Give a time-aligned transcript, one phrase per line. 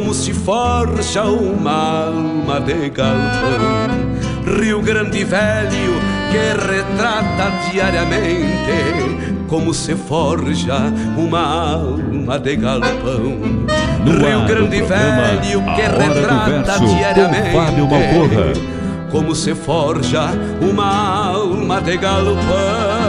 [0.00, 4.56] como se forja uma alma de galpão.
[4.58, 13.66] Rio Grande Velho que retrata diariamente como se forja uma alma de galpão.
[14.02, 18.80] No Rio Grande Velho que retrata diariamente
[19.10, 20.30] como se forja
[20.62, 22.99] uma alma de galpão.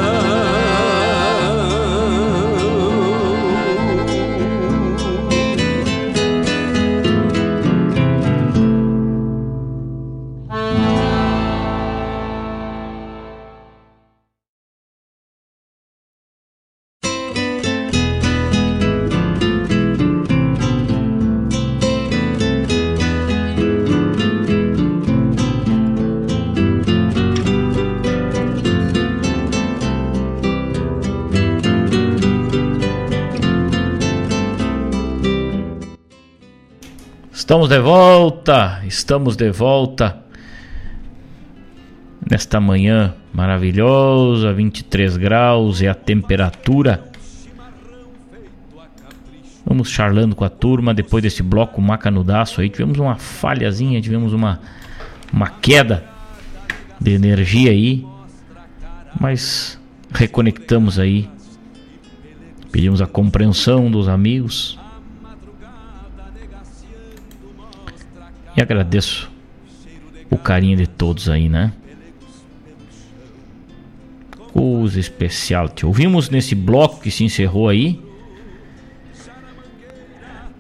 [37.52, 40.24] Estamos de volta, estamos de volta
[42.30, 47.04] nesta manhã maravilhosa, 23 graus e a temperatura.
[49.66, 52.70] Vamos charlando com a turma depois desse bloco macanudaço aí.
[52.70, 54.62] Tivemos uma falhazinha, tivemos uma,
[55.34, 56.06] uma queda
[57.02, 58.08] de energia aí,
[59.20, 59.78] mas
[60.10, 61.30] reconectamos aí.
[62.72, 64.80] Pedimos a compreensão dos amigos.
[68.56, 69.32] E agradeço
[70.30, 71.74] o carinho de todos aí, né?
[74.54, 75.70] Coisa especial.
[75.70, 78.00] Te ouvimos nesse bloco que se encerrou aí.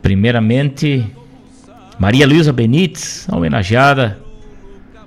[0.02, 1.06] Primeiramente,
[2.00, 4.20] Maria Luísa Benites, homenageada,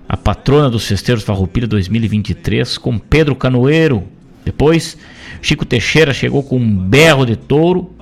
[0.09, 4.05] a patrona dos Festeiros Farroupilha 2023, com Pedro Canoeiro.
[4.45, 4.97] Depois,
[5.41, 7.95] Chico Teixeira chegou com um berro de touro.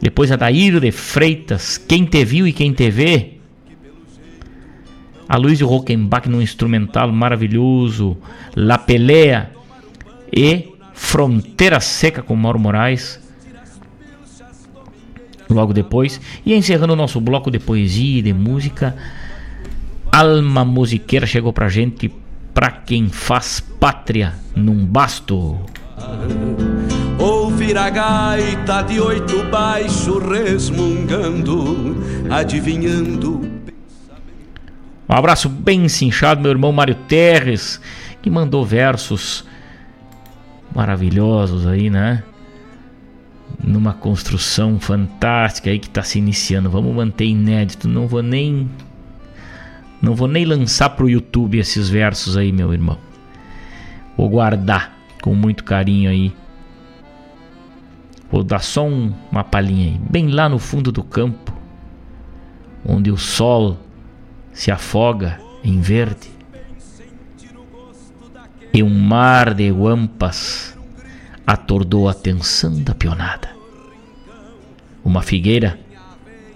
[0.00, 3.39] Depois, Adair de Freitas, quem te viu e quem te vê
[5.30, 8.16] a Luiz Rockenbach num instrumental maravilhoso,
[8.56, 9.52] La Pelea
[10.36, 13.20] e Fronteira Seca com Mauro Moraes.
[15.48, 18.96] Logo depois, e encerrando o nosso bloco de poesia e de música,
[20.10, 22.12] Alma Musiqueira chegou pra gente,
[22.52, 25.60] pra quem faz pátria num basto.
[27.20, 31.96] Ouvir a gaita de oito baixo resmungando,
[32.28, 33.59] adivinhando
[35.10, 37.80] um abraço bem cinchado, meu irmão Mário Terres,
[38.22, 39.44] que mandou versos
[40.72, 42.22] maravilhosos aí, né?
[43.60, 46.70] Numa construção fantástica aí que está se iniciando.
[46.70, 47.88] Vamos manter inédito.
[47.88, 48.70] Não vou nem.
[50.00, 52.96] Não vou nem lançar pro YouTube esses versos aí, meu irmão.
[54.16, 56.32] Vou guardar com muito carinho aí.
[58.30, 60.00] Vou dar só um, uma palhinha aí.
[60.08, 61.52] Bem lá no fundo do campo,
[62.86, 63.76] onde o sol
[64.60, 66.30] se afoga em verde
[68.74, 70.76] e um mar de guampas
[71.46, 73.56] atordou a tensão da pionada.
[75.02, 75.80] Uma figueira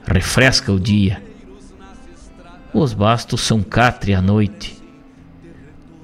[0.06, 1.25] refresca o dia.
[2.75, 4.78] Os bastos são catre à noite.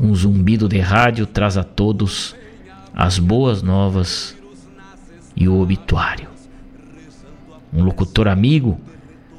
[0.00, 2.34] Um zumbido de rádio traz a todos
[2.94, 4.34] as boas novas
[5.36, 6.30] e o obituário.
[7.70, 8.80] Um locutor amigo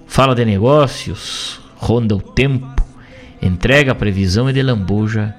[0.06, 2.68] fala de negócios, ronda o tempo,
[3.42, 5.36] entrega a previsão e de lambuja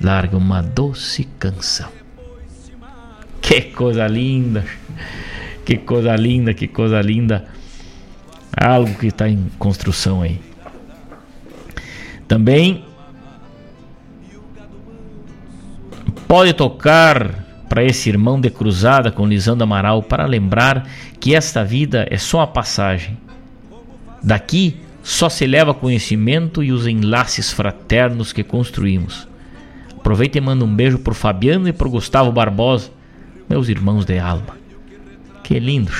[0.00, 1.88] larga uma doce canção.
[3.40, 4.64] Que coisa linda,
[5.64, 7.46] que coisa linda, que coisa linda.
[8.54, 10.40] Algo que está em construção aí.
[12.26, 12.84] Também
[16.26, 20.88] pode tocar para esse irmão de cruzada com Lisandro Amaral para lembrar
[21.20, 23.16] que esta vida é só a passagem
[24.22, 29.26] Daqui só se leva conhecimento e os enlaces fraternos que construímos.
[29.96, 32.90] Aproveita e manda um beijo pro Fabiano e pro Gustavo Barbosa,
[33.48, 34.56] meus irmãos de alma.
[35.42, 35.92] Que lindo,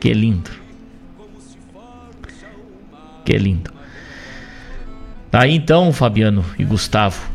[0.00, 0.50] que lindo.
[3.24, 3.70] Que lindo.
[5.30, 7.30] Daí então, Fabiano e Gustavo,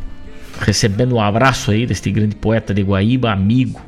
[0.60, 3.80] recebendo um abraço aí deste grande poeta de Guaíba, amigo,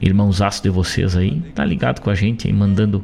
[0.00, 3.02] irmãozaço de vocês aí, tá ligado com a gente aí, mandando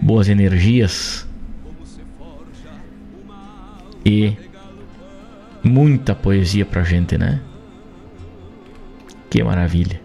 [0.00, 1.26] boas energias
[4.04, 4.36] e
[5.62, 7.40] muita poesia pra gente, né?
[9.30, 10.00] Que maravilha.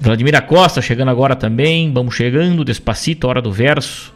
[0.00, 1.92] Vladimir Costa chegando agora também.
[1.92, 4.14] Vamos chegando, despacito, hora do verso.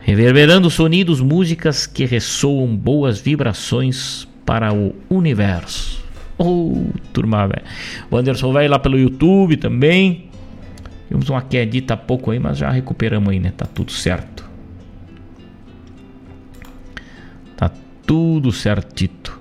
[0.00, 6.02] Reverberando sonidos, músicas que ressoam boas vibrações para o universo.
[6.36, 7.62] Oh, turma, velho.
[8.10, 10.28] O Anderson vai lá pelo YouTube também.
[11.12, 13.52] Tivemos uma quedita há pouco aí, mas já recuperamos aí, né?
[13.54, 14.48] Tá tudo certo.
[17.54, 17.70] Tá
[18.06, 19.38] tudo certito.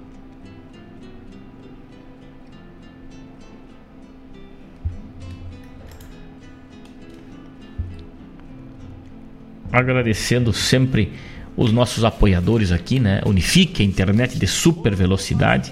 [9.72, 11.14] Agradecendo sempre
[11.56, 13.22] os nossos apoiadores aqui, né?
[13.26, 15.72] Unifique, a internet de super velocidade.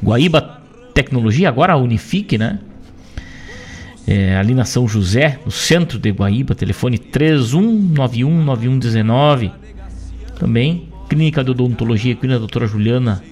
[0.00, 0.62] Guaíba
[0.94, 2.60] Tecnologia, agora a Unifique, né?
[4.10, 9.52] É, ali na São José, no centro de Guaíba, telefone 31919119.
[10.36, 13.22] Também Clínica de Odontologia Equina, doutora Juliana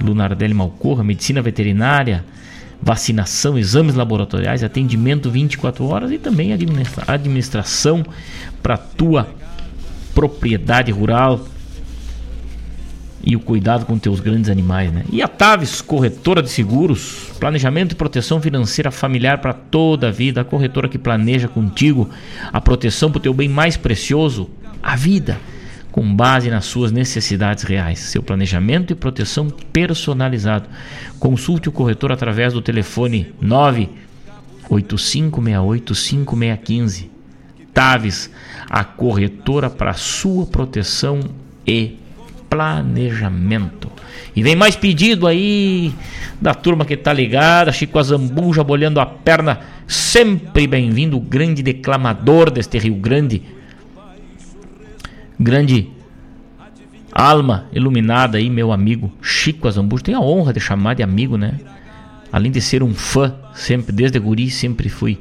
[0.00, 2.24] Lunardelli Malcorra, Medicina Veterinária,
[2.80, 8.06] vacinação, exames laboratoriais, atendimento 24 horas e também administra administração
[8.62, 9.28] para tua
[10.14, 11.44] propriedade rural
[13.30, 15.04] e o cuidado com teus grandes animais, né?
[15.08, 20.40] E a Taves, corretora de seguros, planejamento e proteção financeira familiar para toda a vida,
[20.40, 22.10] a corretora que planeja contigo
[22.52, 24.50] a proteção para o teu bem mais precioso,
[24.82, 25.38] a vida,
[25.92, 28.00] com base nas suas necessidades reais.
[28.00, 30.68] Seu planejamento e proteção personalizado.
[31.20, 33.32] Consulte o corretor através do telefone
[34.68, 37.06] 985685615.
[37.72, 38.28] Taves,
[38.68, 41.20] a corretora para sua proteção
[41.64, 41.99] e
[42.50, 43.90] planejamento.
[44.34, 45.94] E vem mais pedido aí
[46.40, 52.76] da turma que tá ligada, Chico Azambuja bolhando a perna, sempre bem-vindo, grande declamador deste
[52.78, 53.42] Rio Grande.
[55.38, 55.88] Grande
[57.12, 60.04] alma iluminada aí, meu amigo Chico Azambuja.
[60.04, 61.58] Tenho a honra de chamar de amigo, né?
[62.32, 65.18] Além de ser um fã, sempre desde guri sempre fui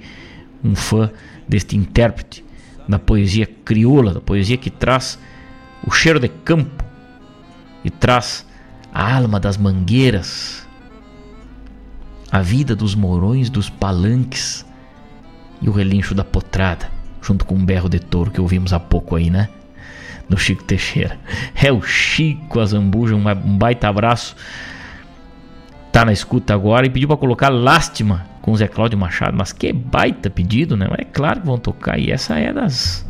[0.64, 1.10] um fã
[1.48, 2.44] deste intérprete
[2.88, 5.20] da poesia crioula, da poesia que traz
[5.86, 6.84] o cheiro de campo,
[7.84, 8.46] e traz
[8.94, 10.68] a alma das mangueiras,
[12.32, 14.66] a vida dos morões, dos palanques
[15.62, 16.90] e o relincho da potrada,
[17.22, 19.50] junto com um berro de touro que ouvimos há pouco aí, né?
[20.28, 21.18] No Chico Teixeira.
[21.62, 24.36] É o Chico Azambuja, um baita abraço.
[25.92, 29.52] Tá na escuta agora e pediu para colocar Lástima com o Zé Cláudio Machado, mas
[29.52, 30.88] que baita pedido, né?
[30.98, 33.06] É claro que vão tocar e essa é das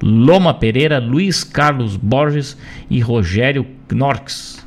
[0.01, 2.57] Loma Pereira, Luiz Carlos Borges
[2.89, 4.65] e Rogério Knorks.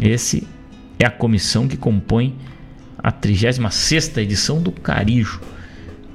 [0.00, 0.48] Esse
[0.98, 2.36] é a comissão que compõe
[2.98, 5.40] a 36ª edição do Carijo.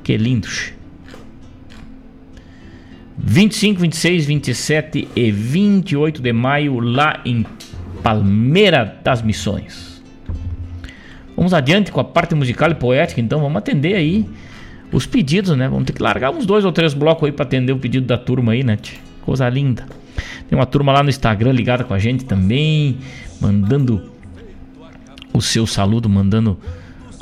[0.03, 0.49] Que lindo!
[3.21, 7.45] 25, 26, 27 e 28 de maio lá em
[8.01, 10.01] Palmeira das Missões.
[11.35, 14.25] Vamos adiante com a parte musical e poética, então vamos atender aí
[14.91, 15.67] os pedidos, né?
[15.69, 18.17] Vamos ter que largar uns dois ou três blocos aí para atender o pedido da
[18.17, 18.77] turma aí, né?
[19.21, 19.85] Coisa linda.
[20.49, 22.97] Tem uma turma lá no Instagram ligada com a gente também,
[23.39, 24.11] mandando
[25.31, 26.57] o seu saludo, mandando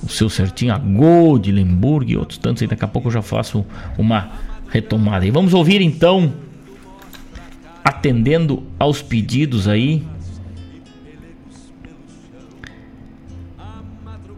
[0.01, 2.67] o seu certinho, a Gold, Lemburg e outros tantos aí.
[2.67, 3.65] Daqui a pouco eu já faço
[3.97, 4.31] uma
[4.69, 5.25] retomada.
[5.25, 6.33] E vamos ouvir então,
[7.83, 10.03] atendendo aos pedidos aí,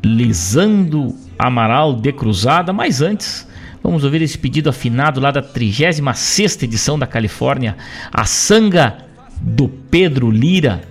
[0.03, 2.71] Lisando Amaral de Cruzada.
[2.71, 3.47] Mas antes,
[3.83, 7.75] vamos ouvir esse pedido afinado lá da 36 edição da Califórnia,
[8.11, 9.05] a Sanga
[9.41, 10.81] do Pedro Lira.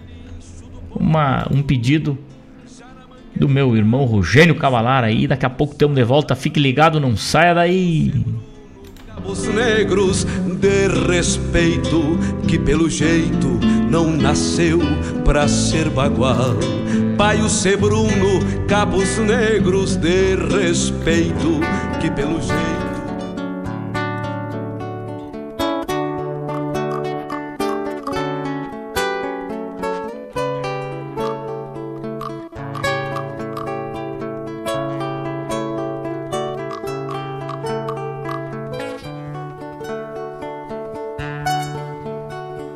[0.90, 2.18] Uma, um pedido
[3.36, 5.26] do meu irmão Rogênio Cavalar aí.
[5.26, 6.34] Daqui a pouco estamos de volta.
[6.34, 8.12] Fique ligado, não saia daí.
[9.24, 13.48] Os negros de respeito que pelo jeito
[13.90, 14.78] não nasceu
[15.24, 16.56] pra ser bagual.
[17.16, 21.60] Pai o ser Bruno, cabos negros de respeito
[22.00, 22.77] que pelo jeito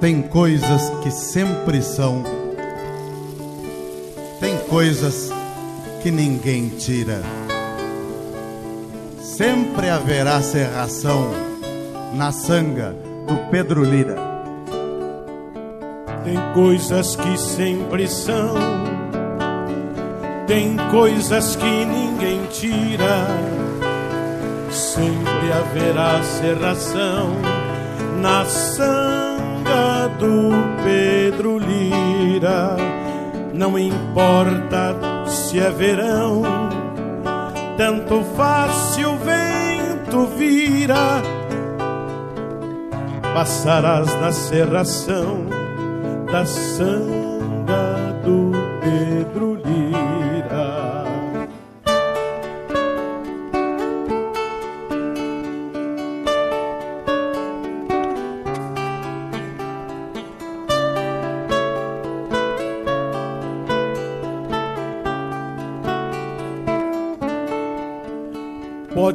[0.02, 2.24] Tem coisas que sempre são,
[4.40, 5.30] tem coisas
[6.02, 7.22] que ninguém tira.
[9.20, 11.30] Sempre haverá serração
[12.14, 12.96] na sanga
[13.28, 14.16] do Pedro Lira.
[16.24, 18.56] Tem coisas que sempre são,
[20.48, 23.28] tem coisas que ninguém tira.
[24.68, 27.36] Sempre haverá serração
[28.20, 29.01] na sanga
[30.22, 30.52] do
[30.84, 32.76] Pedro Lira.
[33.52, 36.42] Não importa se é verão,
[37.76, 41.20] tanto faz se o vento vira.
[43.34, 45.44] Passarás na serração
[46.30, 47.21] da sanga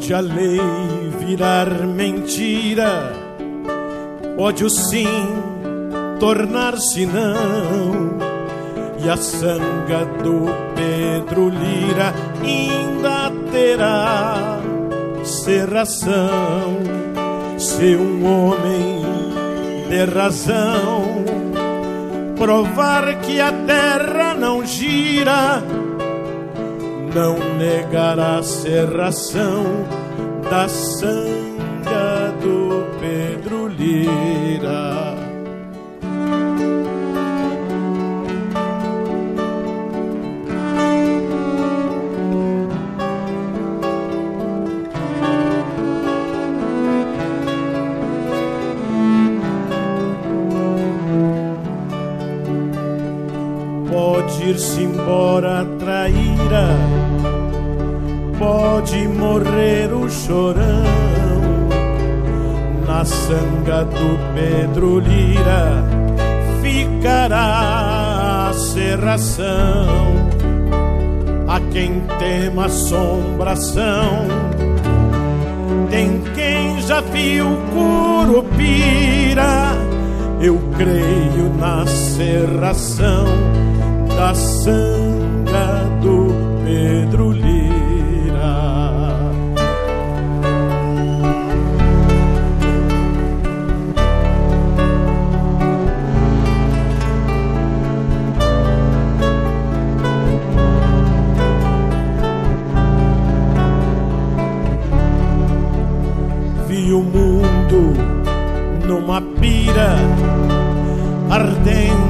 [0.07, 0.61] Pode a lei
[1.19, 3.11] virar mentira,
[4.37, 5.05] pode o sim
[6.17, 8.17] tornar-se não,
[9.03, 10.45] e a sanga do
[10.75, 14.61] Pedro Lira ainda terá
[15.25, 16.77] serração.
[17.57, 19.01] Se um homem
[19.89, 21.25] de razão
[22.37, 25.61] provar que a terra não gira,
[27.17, 29.63] não negará a serração
[30.51, 35.15] da sanga do Pedro Lira.
[53.89, 56.86] Pode ir-se embora traíra
[58.87, 60.83] pode morrer o chorão.
[62.87, 65.83] Na sanga do Pedro Lira
[66.61, 70.07] ficará a serração.
[71.49, 74.27] A quem tema assombração
[75.89, 79.71] tem quem já viu Curupira
[80.41, 83.25] eu creio na serração
[84.17, 85.16] da sanga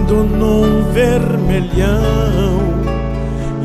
[0.08, 2.60] ardendo num vermelhão,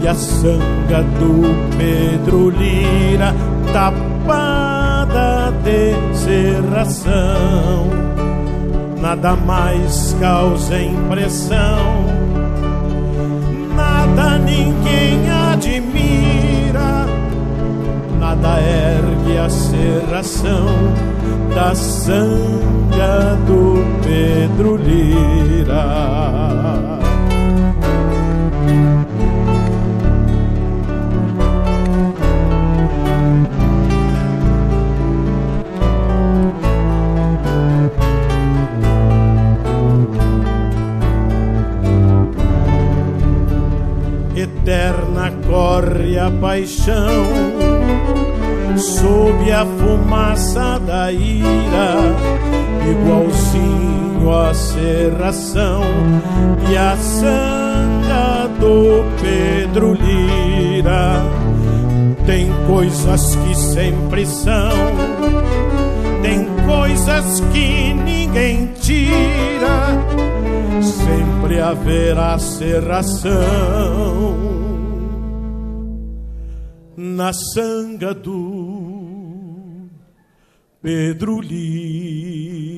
[0.02, 1.42] e a sanga do
[1.76, 3.34] Pedro Lira
[3.72, 7.86] tapada de serração.
[9.00, 12.06] Nada mais causa impressão,
[13.74, 17.06] nada ninguém admira
[18.18, 21.11] nada ergue a serração
[21.54, 26.22] da sanga do Pedro Lira.
[44.34, 47.61] Eterna corre a paixão
[48.82, 51.94] sob a fumaça da ira,
[52.90, 55.82] igualzinho a serração
[56.68, 61.22] e a sanga do Pedro Lira.
[62.66, 64.72] Coisas que sempre são,
[66.22, 69.98] tem coisas que ninguém tira,
[70.80, 73.32] sempre haverá serração
[76.96, 78.61] na sanga do
[80.82, 82.72] Pedro Lira.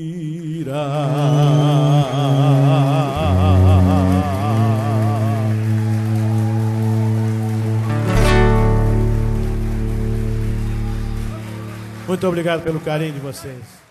[12.07, 13.84] Muito obrigado pelo carinho de vocês.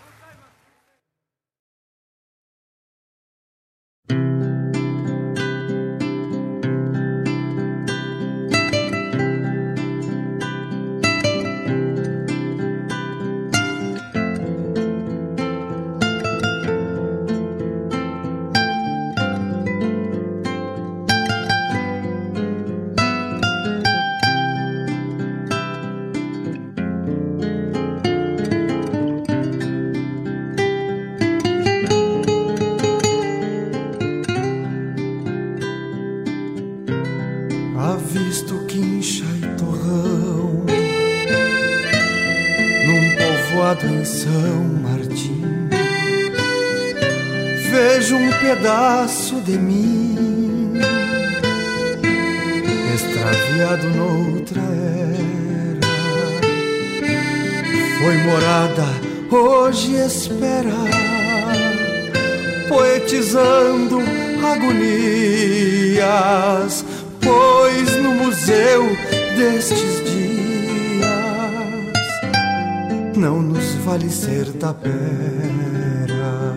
[74.63, 76.55] Ser tapera.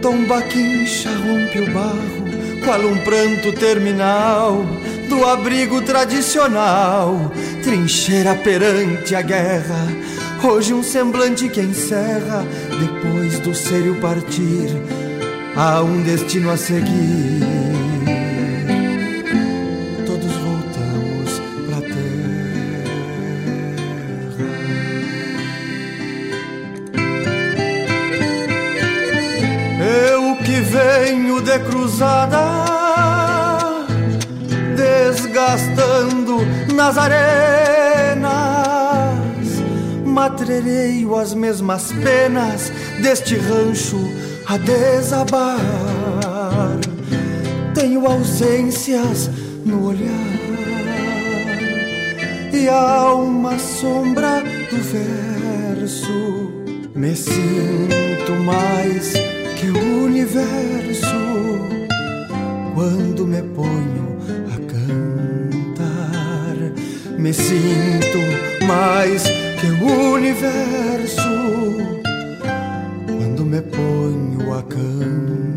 [0.00, 4.64] Tomba quincha rompe o barro, qual um pranto terminal
[5.08, 7.32] do abrigo tradicional,
[7.64, 9.86] trincheira perante a guerra.
[10.44, 12.46] Hoje um semblante que encerra,
[12.78, 14.68] depois do sério partir,
[15.56, 17.57] há um destino a seguir.
[40.48, 43.98] Matrereio as mesmas penas deste rancho
[44.46, 45.58] a desabar.
[47.74, 49.28] Tenho ausências
[49.66, 50.08] no olhar
[52.50, 56.50] e há uma sombra do verso.
[56.94, 59.12] Me sinto mais
[59.60, 61.06] que o universo
[62.74, 64.16] quando me ponho
[64.50, 66.56] a cantar.
[67.18, 68.18] Me sinto
[68.66, 71.22] mais que o universo
[73.06, 75.47] quando me ponho a cantar.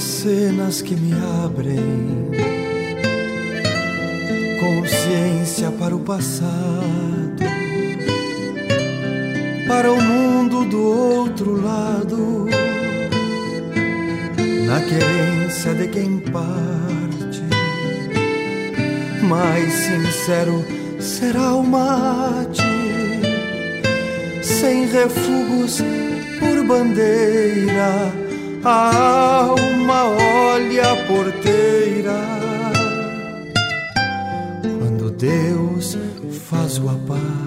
[0.00, 1.12] Cenas que me
[1.44, 2.30] abrem
[4.58, 7.42] consciência para o passado,
[9.66, 12.46] para o mundo do outro lado,
[14.66, 17.42] na querência de quem parte.
[19.22, 20.64] Mais sincero
[21.00, 22.62] será o mate,
[24.42, 25.82] sem refugos
[26.38, 28.21] por bandeira
[28.64, 32.14] a alma olha a porteira
[34.78, 35.98] quando Deus
[36.48, 37.42] faz o aparte.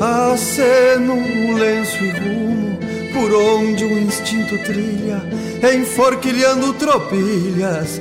[0.00, 2.78] Aceno um lenço e rumo
[3.12, 5.22] por onde o instinto trilha,
[5.72, 8.00] enforquilhando tropilhas,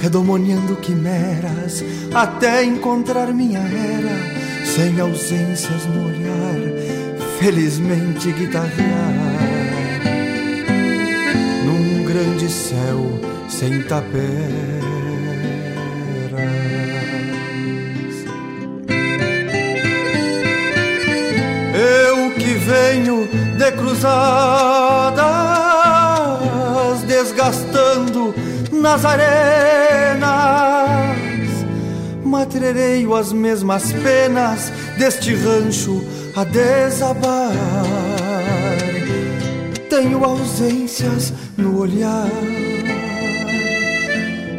[0.00, 1.82] redomoniando quimeras,
[2.14, 6.59] até encontrar minha era, sem ausências no olhar
[7.40, 8.68] felizmente guitarrear
[11.64, 13.00] num grande céu
[13.48, 14.20] sem taperas.
[21.74, 23.26] Eu que venho
[23.56, 25.22] de cruzadas,
[27.06, 28.34] desgastando
[28.70, 30.28] nas arenas.
[32.22, 37.52] Matrereio as mesmas penas deste rancho a desabar.
[39.88, 42.28] Tenho ausências no olhar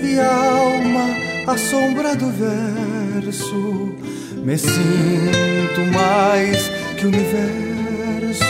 [0.04, 1.08] e a alma
[1.48, 3.96] a sombra do verso.
[4.44, 8.46] Me sinto mais que o universo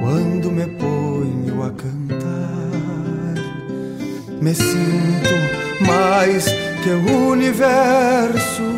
[0.00, 2.24] quando me ponho a cantar.
[4.40, 5.34] Me sinto
[5.86, 6.46] mais
[6.82, 8.73] que o universo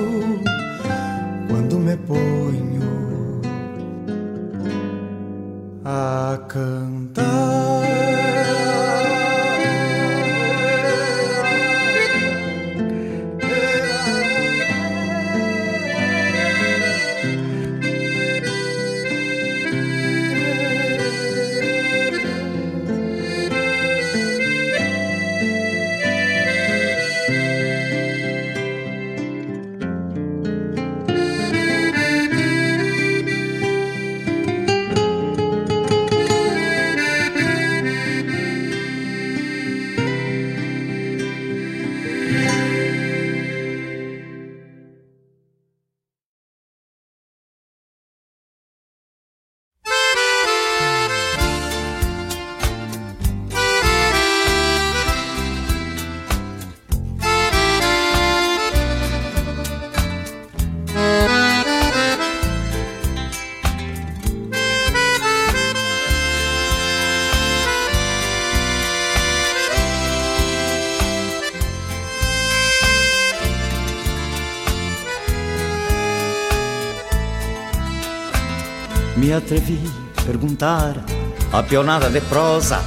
[79.46, 79.78] atrevi
[80.16, 81.04] a perguntar
[81.52, 82.80] a pionada de prosa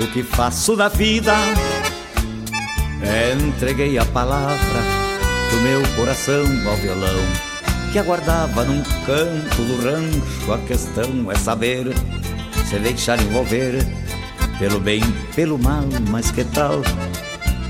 [0.00, 1.32] o que faço da vida.
[3.46, 4.80] Entreguei a palavra
[5.50, 7.20] do meu coração ao violão
[7.92, 10.52] que aguardava num canto do rancho.
[10.52, 11.86] A questão é saber
[12.68, 13.86] se deixar envolver
[14.58, 15.00] pelo bem,
[15.36, 16.82] pelo mal, mas que tal?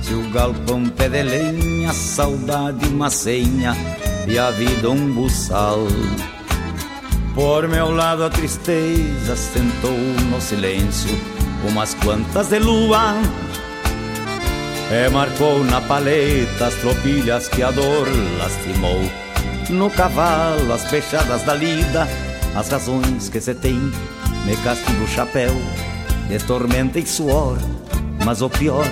[0.00, 3.76] Se o galpão pé de lenha, saudade uma senha
[4.26, 5.86] e a vida um buçal.
[7.34, 9.90] Por meu lado a tristeza sentou
[10.30, 11.10] no silêncio
[11.68, 13.16] umas quantas de lua
[14.88, 18.06] E marcou na paleta as tropilhas que a dor
[18.38, 19.00] lastimou
[19.68, 22.06] No cavalo as fechadas da lida
[22.54, 23.80] As razões que se tem
[24.46, 25.54] me castigo o chapéu
[26.28, 27.58] De tormenta e suor.
[28.24, 28.86] Mas o pior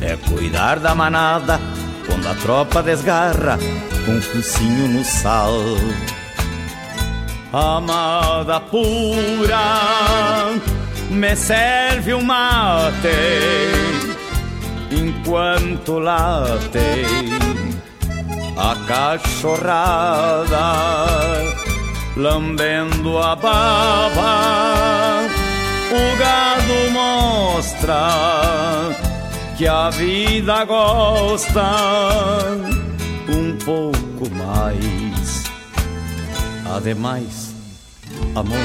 [0.00, 1.60] é cuidar da manada
[2.06, 3.58] Quando a tropa desgarra
[4.06, 5.52] com um focinho no sal
[7.54, 10.50] amada pura,
[11.08, 13.08] me serve um mate
[14.90, 17.06] enquanto late
[18.56, 20.72] a cachorrada,
[22.16, 25.28] lambendo a baba.
[25.90, 28.08] O gado mostra
[29.56, 31.62] que a vida gosta
[33.28, 35.44] um pouco mais.
[36.76, 37.43] Ademais,
[38.34, 38.58] amor.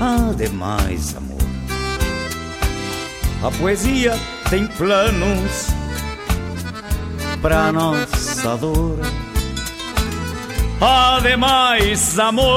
[0.00, 1.38] Ademais, amor.
[3.42, 4.18] A poesia
[4.48, 5.68] tem planos
[7.42, 8.98] pra nossa dor.
[10.80, 12.54] Ademais, amor.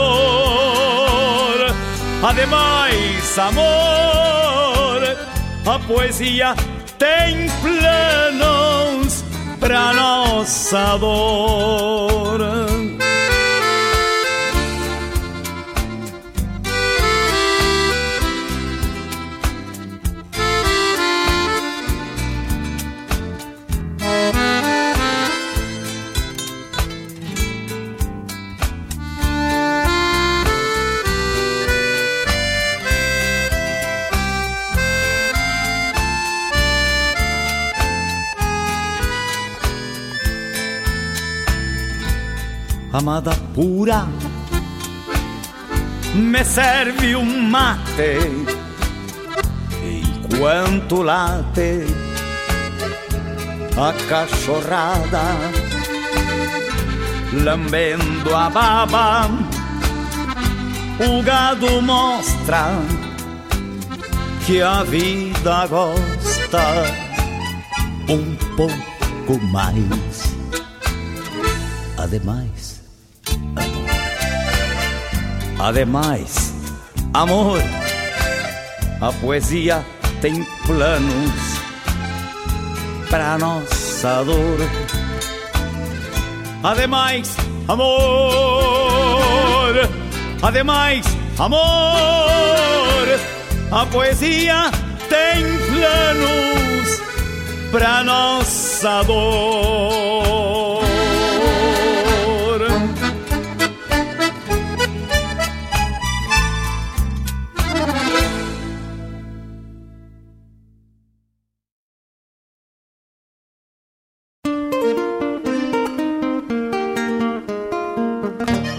[2.24, 5.18] Ademais, amor.
[5.66, 6.56] A poesia
[6.98, 9.24] tem planos
[9.60, 12.67] pra nossa dor.
[42.98, 44.08] Amada pura,
[46.16, 48.18] me serve um mate
[49.84, 51.86] enquanto late
[53.78, 55.26] a cachorrada,
[57.44, 59.30] lambendo a baba.
[61.00, 62.66] O gado mostra
[64.48, 66.64] que a vida gosta
[68.10, 70.36] um pouco mais.
[72.00, 72.67] Ademais,
[75.60, 76.54] Ademais,
[77.16, 77.60] amor,
[79.02, 79.84] a poesia
[80.22, 81.32] tem planos
[83.10, 84.60] para nossa dor.
[86.64, 87.36] Ademais,
[87.68, 87.96] amor,
[90.44, 91.06] ademais,
[91.40, 91.60] amor,
[93.72, 94.70] a poesia
[95.10, 97.02] tem planos
[97.72, 100.27] para nossa dor.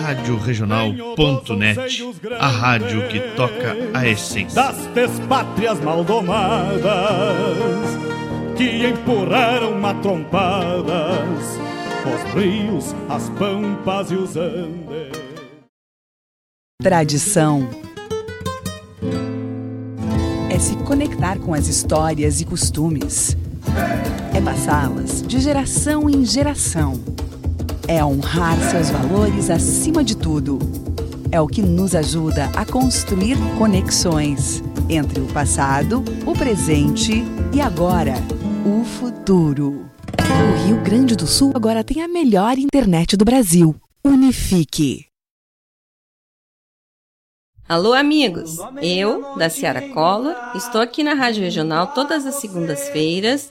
[0.00, 2.02] Rádio Regional.net,
[2.38, 4.54] a rádio que toca a essência.
[4.54, 6.82] Das despátrias maldomadas
[8.56, 11.58] que empurraram matrompadas
[12.04, 15.12] os rios, as pampas e os andes.
[16.82, 17.68] Tradição
[20.50, 23.36] é se conectar com as histórias e costumes,
[24.34, 27.00] é passá-las de geração em geração
[27.88, 30.58] é honrar seus valores acima de tudo.
[31.30, 38.14] É o que nos ajuda a construir conexões entre o passado, o presente e agora,
[38.66, 39.86] o futuro.
[40.18, 43.74] O Rio Grande do Sul agora tem a melhor internet do Brasil.
[44.04, 45.06] Unifique.
[47.68, 48.58] Alô, amigos!
[48.82, 53.50] Eu, da Ciara Collor, estou aqui na Rádio Regional todas as segundas-feiras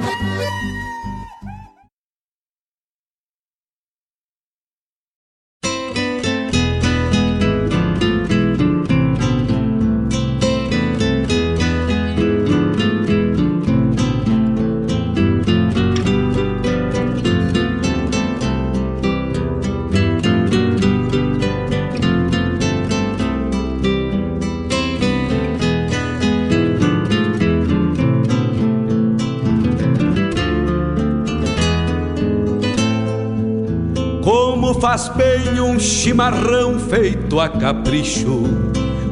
[35.81, 38.43] Chimarrão feito a capricho,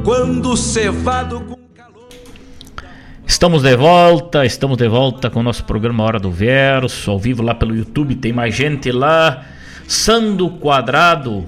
[0.03, 2.07] quando cevado com calor.
[3.25, 7.41] Estamos de volta, estamos de volta com o nosso programa Hora do Verso, ao vivo
[7.41, 9.45] lá pelo YouTube, tem mais gente lá.
[9.87, 11.45] Sando Quadrado,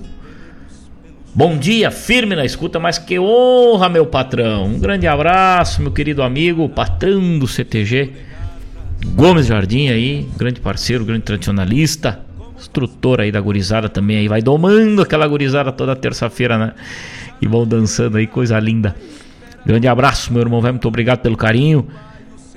[1.34, 4.66] Bom dia, firme na escuta, mas que honra, meu patrão.
[4.66, 8.12] Um grande abraço, meu querido amigo, patrão do CTG,
[9.14, 12.31] Gomes Jardim aí, grande parceiro, grande tradicionalista
[12.62, 16.74] instrutor aí da gurizada também aí, vai domando aquela gurizada toda terça-feira, né?
[17.42, 18.96] E vão dançando aí, coisa linda.
[19.66, 21.88] Grande abraço, meu irmão, muito obrigado pelo carinho.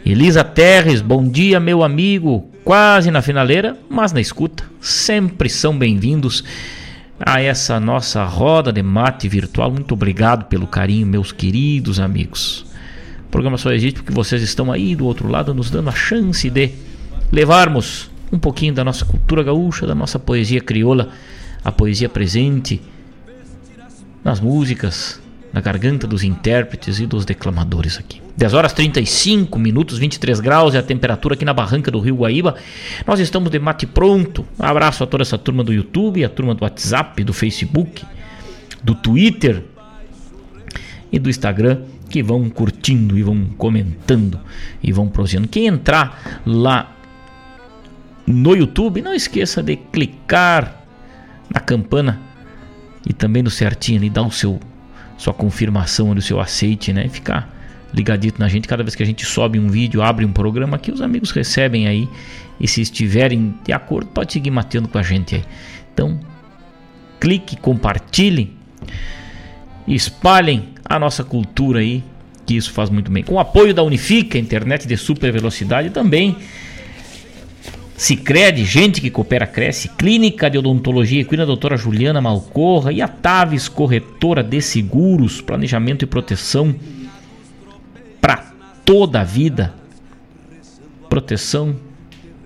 [0.04, 2.50] Elisa Terres, bom dia, meu amigo.
[2.62, 4.64] Quase na finaleira, mas na escuta.
[4.80, 6.44] Sempre são bem-vindos
[7.18, 9.70] a essa nossa roda de mate virtual.
[9.70, 12.66] Muito obrigado pelo carinho, meus queridos amigos.
[13.26, 16.48] O programa só existe porque vocês estão aí do outro lado nos dando a chance
[16.50, 16.70] de
[17.32, 21.10] levarmos um pouquinho da nossa cultura gaúcha, da nossa poesia crioula,
[21.64, 22.80] a poesia presente
[24.22, 25.20] nas músicas,
[25.52, 28.20] na garganta dos intérpretes e dos declamadores aqui.
[28.37, 32.56] 10 horas 35 minutos, 23 graus é a temperatura aqui na barranca do Rio Guaíba.
[33.06, 34.44] Nós estamos de mate pronto.
[34.58, 38.04] Um abraço a toda essa turma do YouTube, a turma do WhatsApp, do Facebook,
[38.82, 39.62] do Twitter
[41.12, 44.40] e do Instagram que vão curtindo e vão comentando
[44.82, 45.48] e vão prosseguindo.
[45.48, 46.93] Quem entrar lá
[48.26, 50.82] no YouTube, não esqueça de clicar
[51.52, 52.20] na campana
[53.06, 54.58] e também no certinho ali, dar o seu
[55.16, 57.08] sua confirmação do seu aceite, né?
[57.08, 57.48] Ficar
[57.92, 60.90] ligadito na gente cada vez que a gente sobe um vídeo, abre um programa que
[60.90, 62.08] os amigos recebem aí
[62.58, 65.44] e se estiverem de acordo, pode seguir matando com a gente aí.
[65.92, 66.18] Então,
[67.20, 68.52] clique, compartilhem,
[69.87, 72.02] espalhem a nossa cultura aí,
[72.44, 73.22] que isso faz muito bem.
[73.22, 76.37] Com o apoio da Unifica, internet de super velocidade também
[77.96, 79.88] Cicred, gente que coopera, cresce.
[79.88, 82.92] Clínica de Odontologia Equina, doutora Juliana Malcorra.
[82.92, 86.74] E a Taves, corretora de seguros, planejamento e proteção
[88.20, 88.52] para
[88.85, 89.72] toda a vida.
[91.09, 91.76] Proteção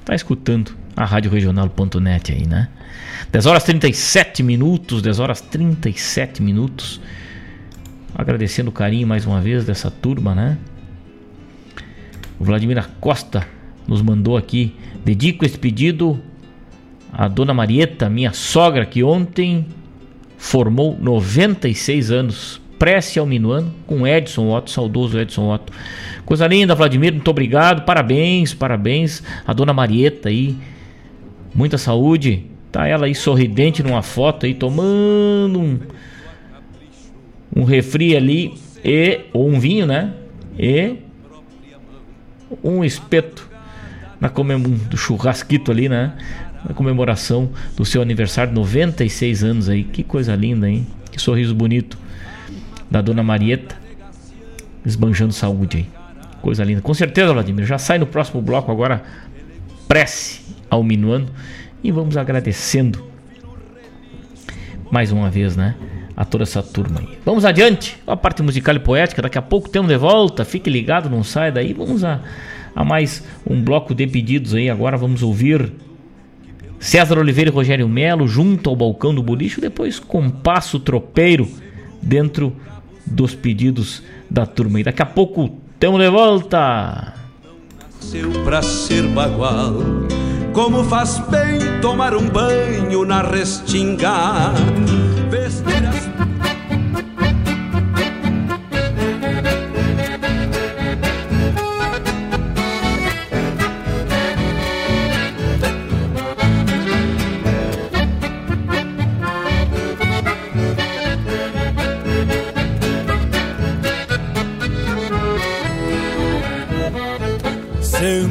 [0.03, 2.67] Tá escutando a Rádio Regional.net aí, né?
[3.31, 6.99] 10 horas 37 minutos, 10 horas 37 minutos.
[8.19, 10.57] Agradecendo o carinho mais uma vez dessa turma, né?
[12.37, 13.47] O Vladimir Costa
[13.87, 14.75] nos mandou aqui.
[15.05, 16.19] Dedico esse pedido
[17.13, 19.65] à dona Marieta, minha sogra, que ontem
[20.37, 22.61] formou 96 anos.
[22.77, 25.71] Prece ao minuano com Edson Otto, saudoso Edson Otto.
[26.25, 27.85] Coisa linda, Vladimir, muito obrigado.
[27.85, 30.57] Parabéns, parabéns à dona Marieta aí.
[31.55, 32.43] Muita saúde.
[32.69, 35.79] Tá ela aí sorridente numa foto aí, tomando um,
[37.59, 40.13] um refri ali e ou um vinho, né?
[40.57, 40.95] E
[42.63, 43.47] um espeto
[44.19, 46.13] na comem do churrasquito ali, né?
[46.65, 49.83] Na comemoração do seu aniversário, 96 anos aí.
[49.83, 50.87] Que coisa linda, hein?
[51.11, 51.97] Que sorriso bonito
[52.89, 53.75] da dona Marieta,
[54.85, 55.87] esbanjando saúde aí.
[56.41, 56.81] Coisa linda.
[56.81, 59.03] Com certeza, Vladimir, já sai no próximo bloco agora.
[59.87, 61.27] Prece ao minuano
[61.83, 63.03] e vamos agradecendo
[64.91, 65.75] mais uma vez, né?
[66.19, 67.17] A toda essa turma aí.
[67.23, 69.21] Vamos adiante, a parte musical e poética.
[69.21, 70.43] Daqui a pouco temos de volta.
[70.43, 71.71] Fique ligado, não saia daí.
[71.71, 72.19] Vamos a,
[72.75, 74.69] a mais um bloco de pedidos aí.
[74.69, 75.71] Agora vamos ouvir
[76.77, 79.61] César Oliveira e Rogério Melo junto ao balcão do bolicho.
[79.61, 81.47] Depois compasso tropeiro
[82.01, 82.53] dentro
[83.05, 84.81] dos pedidos da turma.
[84.81, 87.13] E daqui a pouco temos de volta.
[88.01, 89.73] Seu pra ser bagual
[90.53, 94.51] como faz bem tomar um banho na restinga,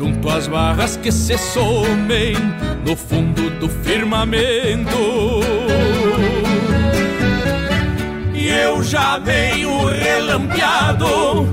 [0.00, 2.34] junto às barras que se somem
[2.86, 4.96] no fundo do firmamento.
[8.32, 11.52] E eu já venho relampeado,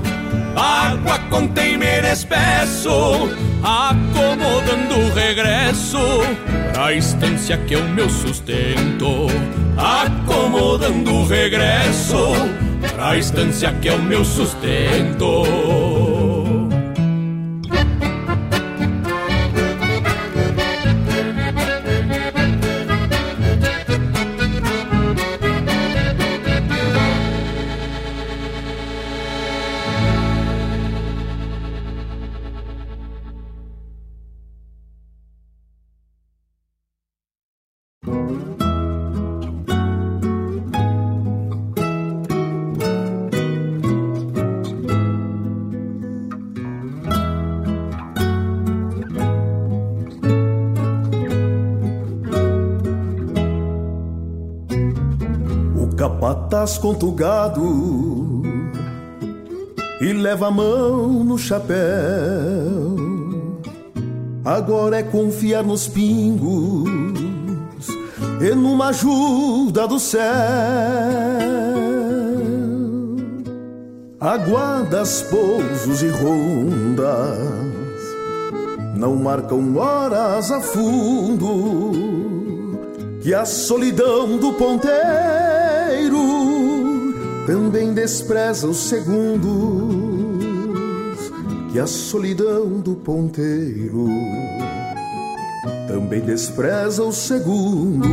[0.56, 3.28] água com temer espesso,
[3.62, 5.98] acomodando o regresso
[6.72, 9.26] pra estância que é o meu sustento.
[9.76, 12.32] Acomodando o regresso
[12.94, 16.07] pra estância que é o meu sustento.
[56.68, 58.42] Capataz conta o gado
[60.00, 61.76] e leva a mão no chapéu.
[64.44, 66.88] Agora é confiar nos pingos
[68.40, 70.22] e numa ajuda do céu.
[74.20, 77.38] Aguardas, pousos e rondas
[78.96, 81.62] não marcam horas a fundo
[83.22, 85.57] que a solidão do ponteiro
[87.48, 89.48] também despreza os segundos
[91.72, 94.06] que a solidão do ponteiro
[95.86, 98.06] também despreza os segundos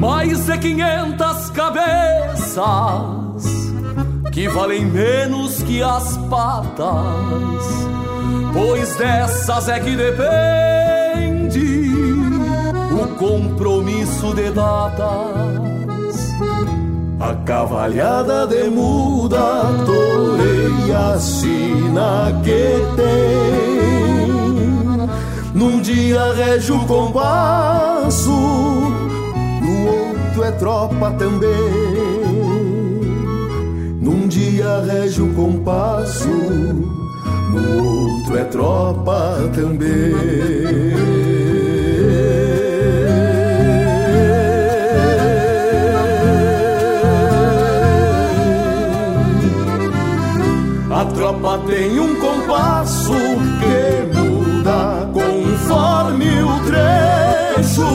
[0.00, 2.58] Mais de quinhentas cabeças
[4.32, 7.66] que valem menos que as patas,
[8.52, 11.92] pois dessas é que depende
[13.00, 15.67] o compromisso de datas.
[17.20, 24.28] A cavalhada de muda toreia a sina que tem
[25.52, 28.78] Num dia rege o compasso
[30.38, 31.48] peito é tropa também.
[34.00, 41.17] Num dia rege o compasso, no outro é tropa também.
[51.38, 53.12] A tropa tem um compasso
[53.60, 57.86] que muda conforme o trecho,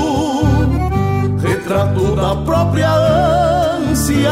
[1.41, 4.31] retrato da própria ânsia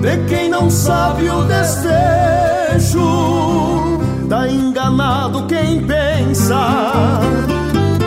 [0.00, 3.00] de quem não sabe o desfecho.
[4.28, 7.20] Tá enganado quem pensa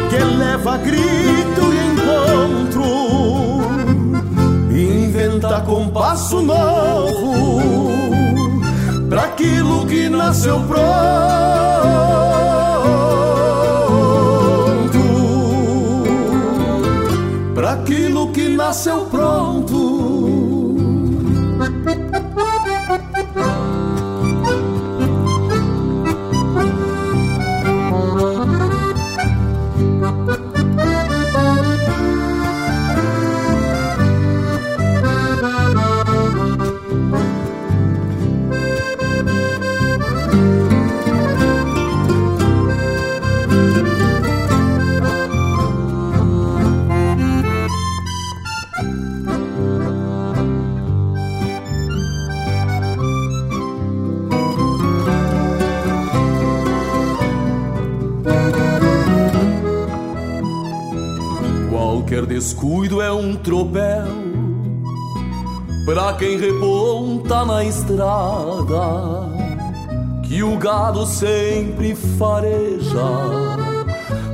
[0.10, 2.86] que leva grito e encontro,
[4.72, 7.99] inventa compasso novo
[9.40, 10.84] aquilo que nasceu pronto,
[17.56, 19.69] para aquilo que nasceu pronto.
[62.40, 64.08] Descuido é um tropel.
[65.86, 69.28] Pra quem reponta na estrada
[70.24, 73.10] Que o gado sempre fareja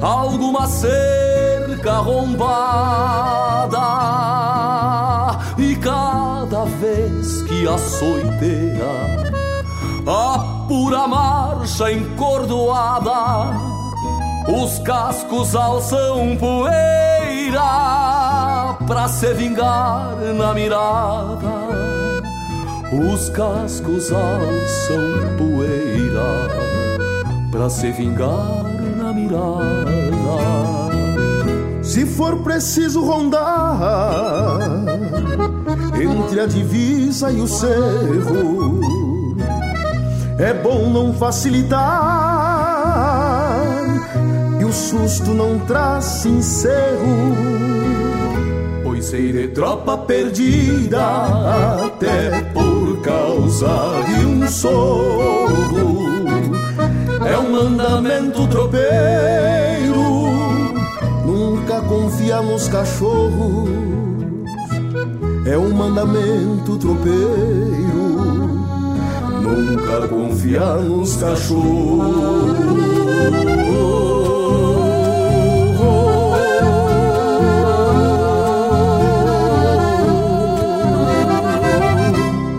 [0.02, 3.80] Alguma cerca arrombada.
[5.58, 8.86] E cada vez que açoiteia
[10.06, 13.48] A pura marcha encordoada
[14.48, 17.15] Os cascos alçam poeira
[18.88, 21.66] Pra se vingar na mirada.
[22.92, 26.50] Os cascos alçam poeira
[27.52, 28.64] Pra se vingar
[28.98, 29.86] na mirada.
[31.82, 34.60] Se for preciso rondar
[35.94, 38.80] Entre a divisa e o cerro
[40.38, 42.35] É bom não facilitar
[44.66, 47.36] o susto não traz encerro.
[48.84, 51.02] Pois sei de tropa perdida
[51.86, 56.06] Até por causa de um sorro.
[57.26, 60.06] É um mandamento tropeiro
[61.26, 63.70] Nunca confia nos cachorros.
[65.46, 68.45] É um mandamento tropeiro
[69.46, 72.56] Nunca confia nos cachorros.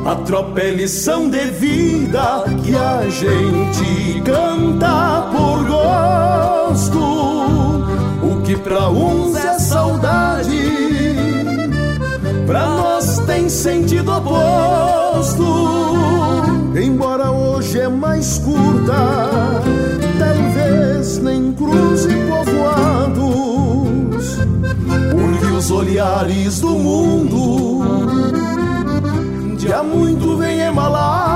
[0.06, 7.00] A tropa é lição de vida que a gente canta por gosto.
[8.22, 10.62] O que pra uns é saudade,
[12.46, 15.96] pra nós tem sentido oposto.
[16.78, 19.62] Embora hoje é mais curta,
[20.18, 24.36] talvez nem cruze povoados,
[25.10, 27.80] porque os olhares do mundo
[29.72, 31.35] há muito vem embalados,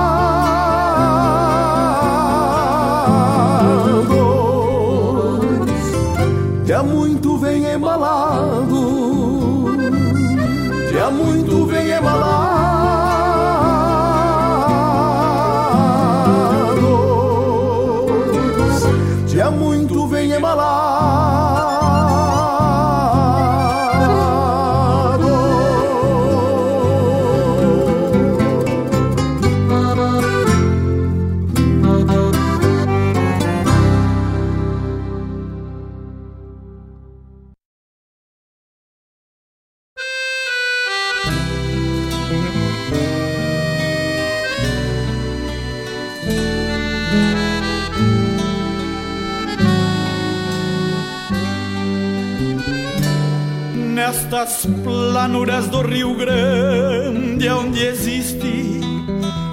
[55.51, 58.80] planuras do Rio Grande, onde existe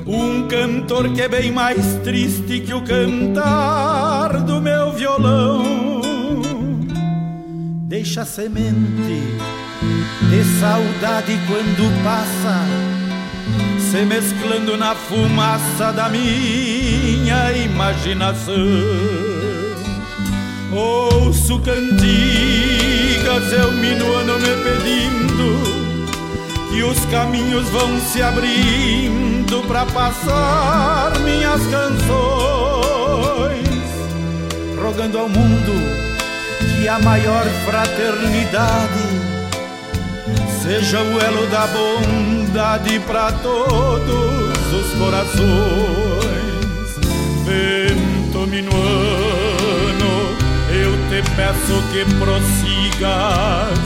[0.05, 6.01] um cantor que é bem mais triste que o cantar do meu violão.
[7.87, 9.23] Deixa semente
[10.29, 12.63] de saudade quando passa,
[13.79, 18.53] se mesclando na fumaça da minha imaginação.
[20.71, 25.76] Ouço cantigas, eu minuano me pedindo
[26.78, 31.97] que os caminhos vão se abrindo para passar minhas canções,
[34.80, 35.73] rogando ao mundo
[36.59, 39.09] que a maior fraternidade
[40.61, 45.47] seja o elo da bondade para todos os corações.
[47.43, 48.78] Vento minuano,
[50.69, 53.80] eu te peço que prossigas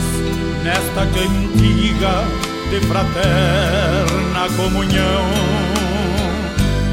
[0.62, 5.28] nesta cantiga de fraterna comunhão.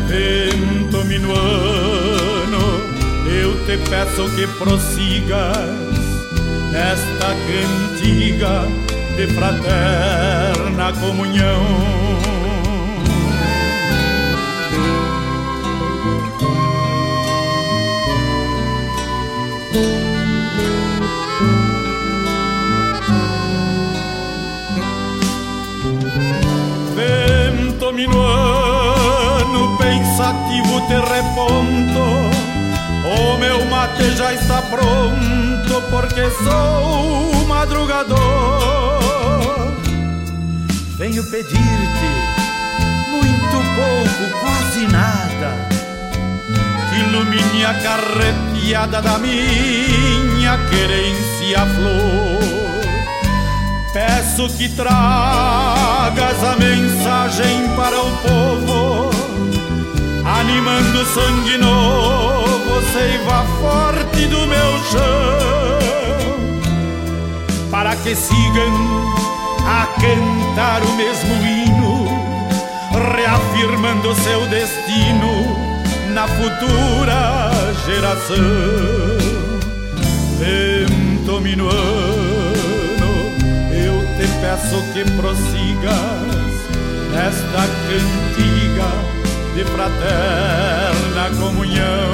[0.08, 2.82] Vento minuano,
[3.26, 5.56] eu te peço que prossigas
[6.74, 8.68] nesta cantiga
[9.16, 12.29] de fraterna comunhão.
[28.00, 32.32] Minuano, pensativo te reponto,
[33.04, 38.20] o meu mate já está pronto porque sou madrugador.
[40.98, 42.12] Venho pedir-te
[43.12, 45.68] muito pouco, quase nada,
[46.98, 52.39] ilumine a carreteada da minha querência flor.
[53.92, 59.10] Peço que tragas a mensagem para o povo,
[60.24, 65.80] animando sangue novo, seiva forte do meu chão,
[67.72, 69.10] para que sigam
[69.66, 72.08] a cantar o mesmo hino,
[73.16, 75.70] reafirmando seu destino
[76.14, 77.52] na futura
[77.88, 78.38] geração.
[80.38, 80.86] Te
[84.42, 85.94] peço que prossigas
[87.12, 88.90] nesta cantiga
[89.56, 92.14] de fraterna comunhão.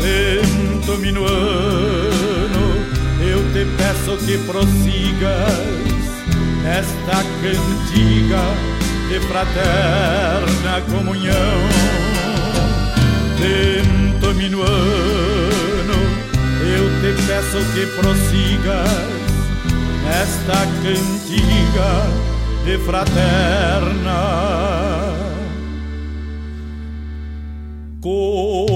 [0.00, 2.64] Vento minuano,
[3.20, 5.86] eu te peço que prossigas
[6.64, 8.42] esta cantiga
[9.08, 11.58] de fraterna comunhão.
[13.38, 15.98] Vento minuano,
[16.62, 18.25] eu te peço que prossigas
[20.46, 21.90] esta cantiga
[22.64, 24.20] de fraterna
[28.00, 28.75] comunhão.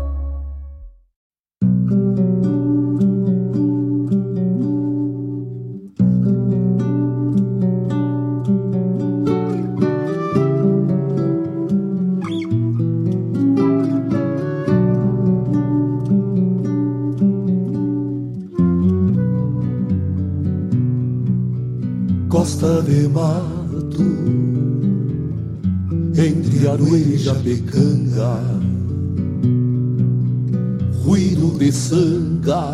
[23.11, 24.03] Mato
[26.15, 28.39] entre Aroeira e Japecanga,
[31.03, 32.73] ruído de sanga,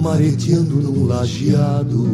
[0.00, 2.06] mareteando no lajeado.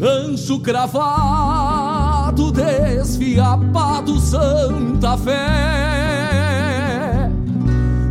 [0.00, 6.48] Rancho cravado, desfiapado, Santa Fé.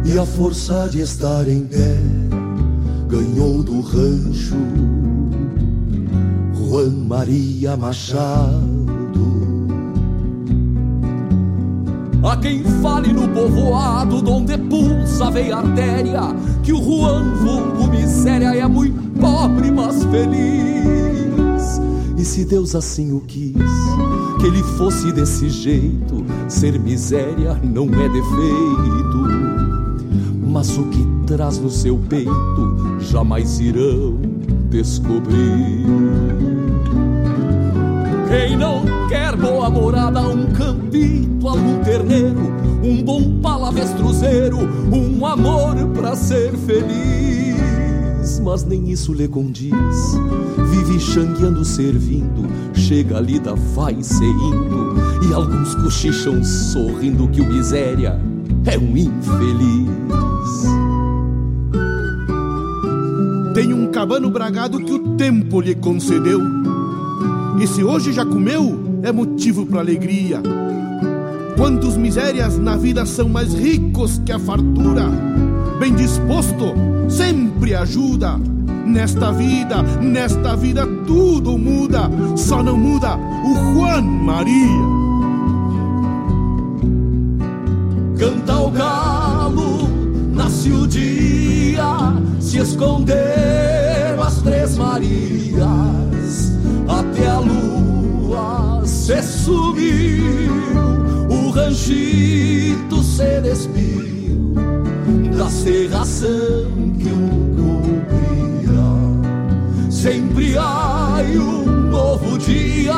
[0.05, 1.97] E a força de estar em pé
[3.07, 4.57] ganhou do rancho
[6.67, 8.77] Juan Maria Machado.
[12.21, 16.23] A quem fale no povoado, donde pulsa veia artéria,
[16.63, 21.79] que o Juan vulgo miséria é muito pobre, mas feliz.
[22.17, 23.53] E se Deus assim o quis,
[24.41, 29.17] que ele fosse desse jeito, ser miséria não é defeito,
[30.45, 34.36] mas o que traz no seu peito jamais irão
[34.69, 35.85] descobrir.
[38.27, 42.53] Quem não quer boa morada, um campito, algum terneiro,
[42.83, 44.57] um bom palavestruzeiro,
[44.91, 48.39] um amor pra ser feliz.
[48.43, 49.73] Mas nem isso lhe condiz,
[50.69, 54.95] vive xangueando, servindo, chega a lida, vai se indo,
[55.29, 58.19] e alguns cochicham sorrindo que o miséria
[58.65, 60.26] é um infeliz.
[64.07, 66.39] Cabano bragado que o tempo lhe concedeu.
[67.59, 70.41] E se hoje já comeu, é motivo para alegria.
[71.57, 75.09] Quantos misérias na vida são mais ricos que a fartura?
[75.77, 76.73] Bem disposto,
[77.09, 78.39] sempre ajuda.
[78.85, 84.83] Nesta vida, nesta vida tudo muda, só não muda o Juan Maria.
[88.17, 89.89] Canta o galo,
[90.33, 91.83] nasce o dia,
[92.39, 93.66] se esconderam as
[94.67, 96.51] três Marias,
[96.87, 100.25] até a lua se subiu,
[101.29, 104.53] o ranchito se despiu
[105.37, 106.65] da serração
[106.99, 108.71] que o cobria.
[109.89, 112.93] Sempre há um novo dia,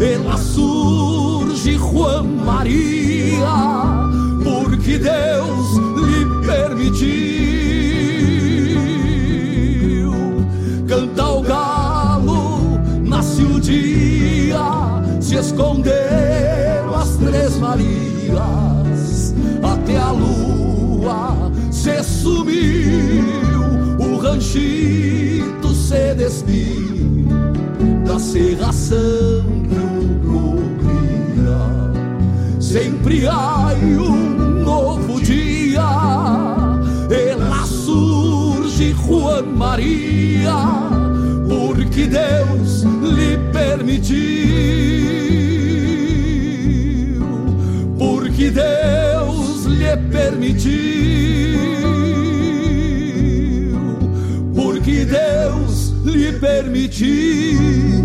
[0.00, 2.99] ela surge Juan Maria,
[15.60, 23.60] esconderam as três Marias, até a lua se sumiu,
[23.98, 27.26] o ranchito se despiu
[28.06, 31.60] da serração que o cobria.
[32.58, 35.82] Sempre há um novo dia,
[37.10, 40.56] ela surge Juan Maria,
[41.46, 44.29] porque Deus lhe permitiu,
[50.10, 50.70] permitiu,
[54.54, 57.99] porque Deus lhe permitiu.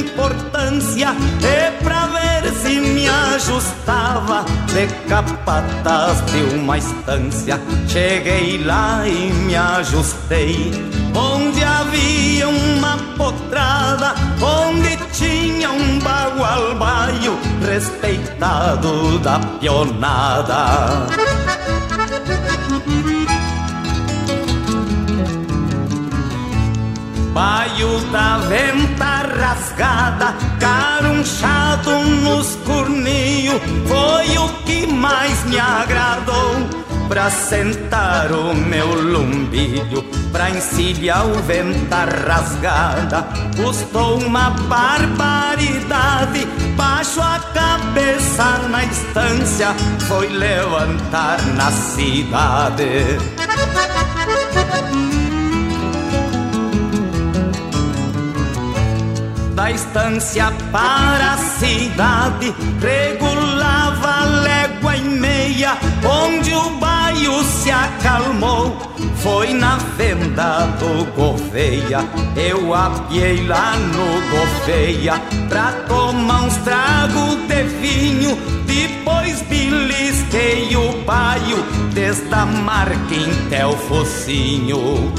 [0.00, 7.60] Importância e pra ver se me ajustava de capatas de uma estância.
[7.88, 10.72] Cheguei lá e me ajustei
[11.14, 21.06] onde havia uma potrada, onde tinha um bagual baio respeitado da pionada.
[27.36, 31.90] Baio da venta rasgada, carunchado
[32.22, 36.66] nos corninhos, foi o que mais me agradou.
[37.10, 46.46] Pra sentar o meu lumbilho, pra encilhar o venta rasgada, custou uma barbaridade.
[46.74, 49.74] Baixo a cabeça na estância,
[50.08, 53.18] foi levantar na cidade.
[59.56, 68.76] Da estância para a cidade, regulava légua e meia, onde o baio se acalmou.
[69.22, 75.14] Foi na venda do Gouveia, eu apiei lá no Gouveia,
[75.48, 78.36] pra tomar uns tragos de vinho,
[78.66, 83.06] depois belisquei o baio, desde a marca
[83.66, 85.12] o focinho.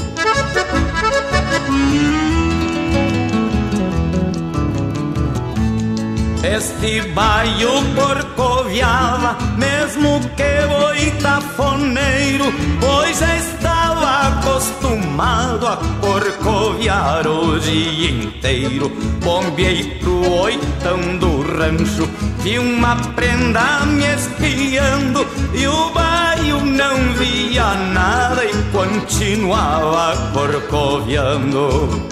[6.50, 12.46] Este baio corcoviava, mesmo que boitafoneiro,
[12.80, 18.88] pois já estava acostumado a corcoviar o dia inteiro.
[19.22, 27.74] Bombeei pro oitão do rancho, vi uma prenda me espiando, e o baio não via
[27.92, 32.08] nada e continuava corcoviando.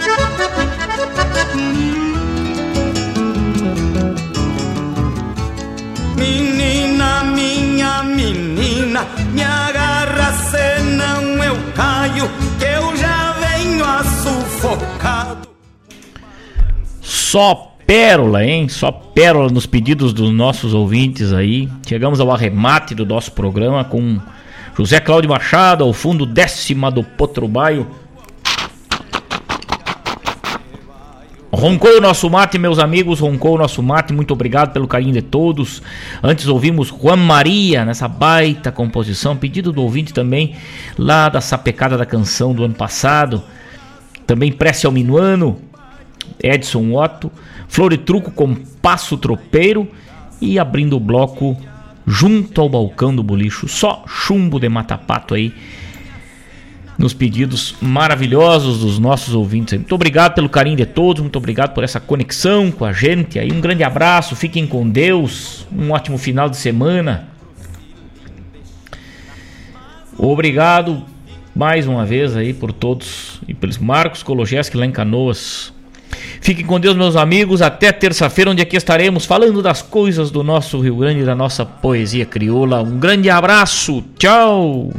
[6.17, 15.47] Menina, minha menina, me agarra senão eu caio, que eu já venho a sufocado.
[17.01, 18.67] Só pérola, hein?
[18.67, 21.69] Só pérola nos pedidos dos nossos ouvintes aí.
[21.87, 24.19] Chegamos ao arremate do nosso programa com
[24.77, 27.87] José Cláudio Machado, ao fundo décima do Potrubaio.
[31.51, 34.11] Roncou o nosso mate, meus amigos, roncou o nosso mate.
[34.11, 35.81] Muito obrigado pelo carinho de todos.
[36.21, 40.55] Antes ouvimos Juan Maria nessa baita composição, pedido do ouvinte também,
[40.97, 43.41] lá da sapecada da canção do ano passado.
[44.25, 45.57] Também Prece ao Minuano,
[46.43, 47.31] Edson Otto.
[47.69, 49.87] Floritruco com Passo Tropeiro.
[50.39, 51.57] E abrindo o bloco
[52.05, 55.53] junto ao balcão do bolicho, só chumbo de matapato aí
[56.97, 59.77] nos pedidos maravilhosos dos nossos ouvintes.
[59.77, 63.37] Muito obrigado pelo carinho de todos, muito obrigado por essa conexão com a gente.
[63.37, 67.29] Aí um grande abraço, fiquem com Deus, um ótimo final de semana.
[70.17, 71.03] Obrigado
[71.55, 75.73] mais uma vez aí por todos e pelos Marcos Kologeski lá em Canoas.
[76.41, 77.61] Fiquem com Deus, meus amigos.
[77.61, 81.65] Até terça-feira, onde aqui estaremos falando das coisas do nosso Rio Grande e da nossa
[81.65, 82.81] poesia crioula.
[82.81, 84.03] Um grande abraço.
[84.17, 84.91] Tchau.